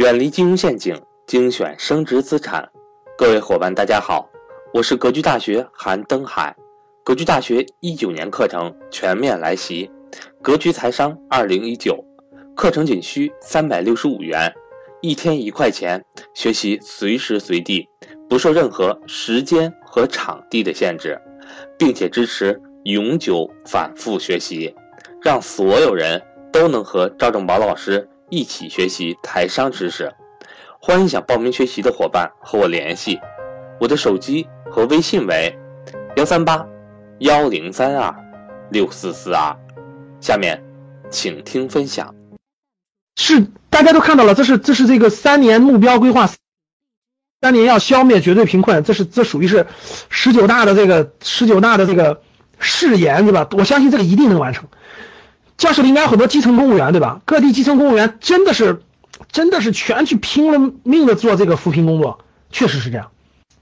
[0.00, 2.66] 远离金融陷阱，精选升值资产。
[3.18, 4.26] 各位伙伴，大家好，
[4.72, 6.56] 我是格局大学韩登海。
[7.04, 9.90] 格局大学一九年课程全面来袭，
[10.40, 12.02] 格局财商二零一九
[12.56, 14.50] 课程仅需三百六十五元，
[15.02, 17.86] 一天一块钱，学习随时随地，
[18.26, 21.20] 不受任何时间和场地的限制，
[21.78, 24.74] 并且支持永久反复学习，
[25.20, 30.14] 让所有人都能和赵正宝老师一起学习台商知识。
[30.78, 33.20] 欢迎想报名学习的伙伴和我联系，
[33.80, 35.58] 我的手机和微信为
[36.16, 36.66] 幺三八。
[37.18, 38.16] 幺零三二
[38.70, 39.54] 六四四二，
[40.22, 40.64] 下面
[41.10, 42.14] 请听分享。
[43.16, 46.30] 是大家都看到了，这是这是这个三年目标规划，
[47.42, 49.66] 三年要消灭绝对贫困，这是这属于是
[50.08, 52.22] 十九大的这个十九大的这个
[52.58, 53.46] 誓言，对吧？
[53.52, 54.68] 我相信这个一定能完成。
[55.60, 57.20] 教室里应该有很多基层公务员，对吧？
[57.26, 58.82] 各地基层公务员真的是
[59.30, 63.10] 真的是全去拼了命的做这个扶贫工作，确实是这样，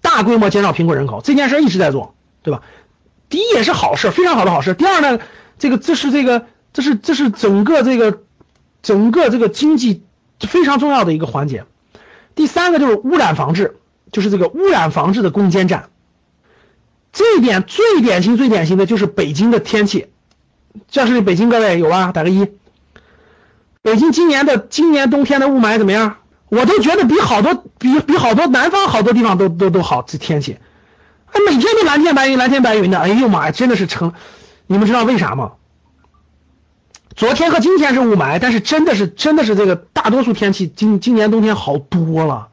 [0.00, 2.62] 大规模减少贫困人口这件事一直在做，对吧？
[3.28, 4.74] 第一也是好事，非常好的好事。
[4.74, 5.18] 第二呢，
[5.58, 8.20] 这个这是这个这是这是整个这个
[8.82, 10.04] 整个这个经济
[10.38, 11.64] 非常重要的一个环节。
[12.36, 13.78] 第三个就是污染防治，
[14.12, 15.88] 就是这个污染防治的攻坚战。
[17.12, 20.06] 这一点最典型最典型的就是北京的天气。
[20.88, 22.12] 教室里北京各位有啊？
[22.12, 22.48] 打个一。
[23.82, 26.16] 北京今年的今年冬天的雾霾怎么样？
[26.48, 30.58] 我都觉得比好多比比好多南方好多地方都都都好这天气。
[31.26, 34.12] 哎，每天都蓝天白云，蓝天白云的，哎呦妈呀，真的是成！
[34.66, 35.52] 你们知道为啥吗？
[37.14, 42.48] 昨天和今天是雾霾，但是真的是真的是这个大多数天气今今年冬天好多了，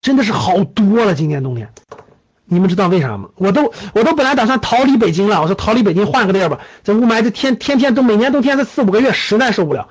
[0.00, 1.14] 真的是好多了。
[1.14, 1.72] 今年冬天，
[2.48, 3.28] 你们知道为啥吗？
[3.36, 6.60] 我都我都本来打算逃离北京了，我说逃离北京换个地儿吧。
[6.82, 9.88] 这雾霾这天天天都每年冬天这四五个月实在受不了。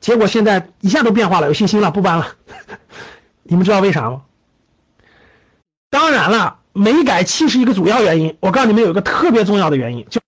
[0.00, 2.28] 结果现在一下都变化了，有信心了，不搬了。
[3.42, 4.22] 你们知道为啥吗？
[5.90, 6.58] 当然了。
[6.78, 10.20] 煤改气是一个主要原因，我告诉你们有一个特别重要的原因，就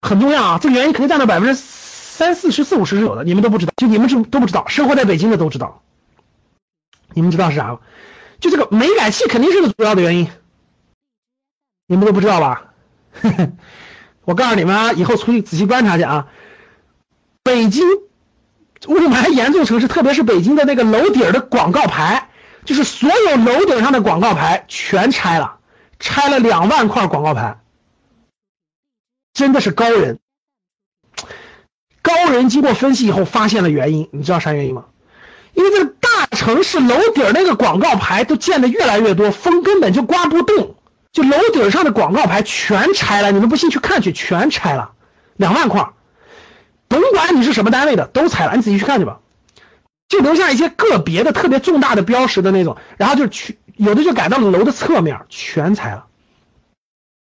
[0.00, 0.58] 很重要啊！
[0.62, 5.82] 这个原因肯定占到百分之三四十、四五十是有的，你们都不知道，就你们是都不知道，生活在北京的都知道。
[7.12, 7.80] 你们知道是啥吗？
[8.38, 10.28] 就这个煤改气肯定是个主要的原因，
[11.92, 12.72] 你们都不知道吧？
[14.24, 16.26] 我告诉你们啊，以后出去仔细观察去啊。
[17.42, 17.86] 北京
[18.86, 22.30] 雾霾严重城市，特别是北京的那个楼顶的广告牌。
[22.64, 25.58] 就是所有楼顶上的广告牌全拆了，
[25.98, 27.58] 拆了两万块广告牌，
[29.34, 30.18] 真的是高人。
[32.00, 34.86] 高人经过分析以后发现了原因，你知道啥原因吗？
[35.52, 40.76] 因为这个大城市楼顶那个广告牌都建的越来越多，风根本就刮不动，
[41.12, 43.30] 就楼顶上的广告牌全拆了。
[43.32, 44.92] 你们不信去看去，全拆了，
[45.36, 45.90] 两万块，
[46.88, 49.20] 甭管你是什么单位的，都拆了，你仔细去看去吧。
[50.08, 56.06] 就留下一些个别的特别重大的标识的那种，然后就去有的就改到了楼的侧面，全拆了。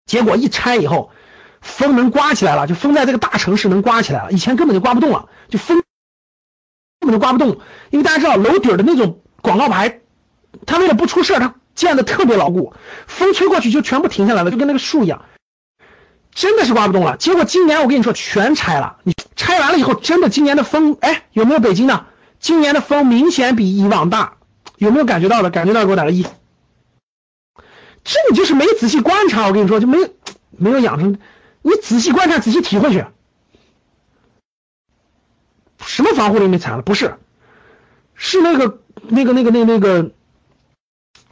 [0.06, 1.10] 结果一拆以后，
[1.60, 5.82] 风能刮起来了，就风在这个大城市能刮起来了，以前根本就刮不动了，就风
[6.98, 7.60] 根本就刮不动，
[7.90, 10.00] 因为大家知道楼顶的那种广告牌，
[10.66, 12.74] 它为了不出事它建的特别牢固，
[13.06, 15.24] 风吹过去就全部停下来了，就跟那个树一样，
[16.34, 17.16] 真的是刮不动了。
[17.16, 22.06] 结果今年我跟你说全拆了，你拆完了以后，真的今年的风，哎，有没有北京的？
[22.38, 24.36] 今年的风明显比以往大，
[24.76, 25.50] 有没有感觉到的？
[25.50, 26.26] 感觉到给我打个一。
[28.04, 29.98] 这你就是没仔细观察，我跟你说就没
[30.50, 31.18] 没有养成，
[31.62, 33.04] 你仔细观察，仔细体会去。
[35.84, 36.82] 什么防护林没踩了？
[36.82, 37.16] 不是，
[38.14, 40.10] 是那个那个那个那那个，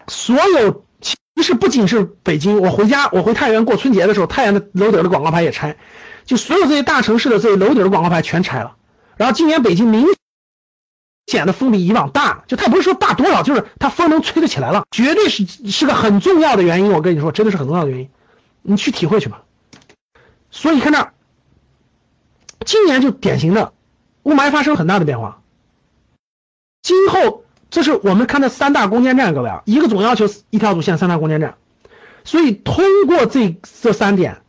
[0.08, 5.76] 所有其实不仅是北京，我回家我回太原过春节的时候，太原的楼顶的广告牌也拆，
[6.24, 8.76] 就所有这些大城市的这些楼顶的广告牌全拆了。
[9.16, 10.06] 然后今年北京明。
[11.26, 16.90] 显的风比以往大，就它不是说大多少，就是它风能吹得起来了，绝对是是个很重要的原因。
[16.90, 18.10] 我跟你说，真的是很重要的原因，
[18.62, 19.44] 你去体会去吧。
[20.50, 21.12] 所以看这，
[22.64, 23.72] 今年就典型的
[24.24, 25.41] 雾霾发生很大的变化。
[26.82, 31.54] 今后这是我们看的三大攻坚战，各位啊，一个总要求一条主线，三大攻坚战。
[32.24, 34.42] 所以通过这这三点，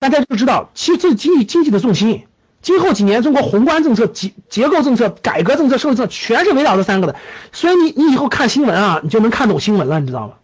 [0.00, 2.26] 大家就知道，其实经济经济的重心。
[2.60, 7.16] 今后几年，中国宏观政策、结结构政策、改革政策、社会政策，全是围绕这三个的。
[7.50, 10.34] 所以你你以后看新闻啊，你就能看懂新闻了，你知道吗？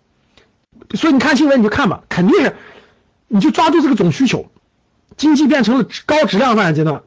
[0.95, 2.57] 所以你看新闻你就看吧，肯定是，
[3.29, 4.51] 你就抓住这个总需求，
[5.17, 7.03] 经济变成了高质量发展阶段，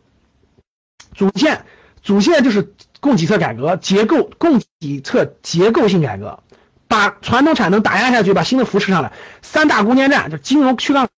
[1.13, 1.65] 主线
[2.03, 6.39] 主线就是供给侧改革，结构供给侧结构性改革，
[6.87, 11.11] 把传统产能打压下去，把新的扶持上来，三大攻坚战就金融去杠杆。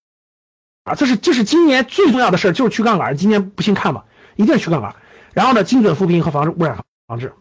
[0.84, 3.16] 啊，这是这是今年最重要的事儿，就是去杠杆。
[3.16, 4.04] 今年不信看吧，
[4.36, 4.96] 一定是去杠杆。
[5.32, 6.78] 然后呢，精准扶贫和防治污染
[7.08, 7.34] 防治，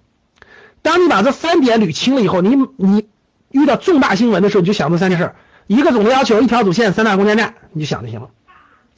[0.80, 3.08] 当你把这三点捋清了以后，你你
[3.50, 5.34] 遇到重大新闻的时候，你就想这三件事：
[5.66, 8.30] 一个总的要求，一条主线，三大攻坚战，你就想就行了，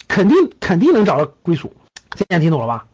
[0.06, 1.74] 肯定肯定能找到归属。
[2.14, 2.84] 现在听懂了吧？